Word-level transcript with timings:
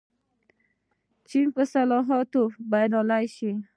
چین 1.29 1.47
په 1.55 1.61
اصلاحاتو 1.65 2.41
بریالی 2.69 3.25
شو. 3.35 3.51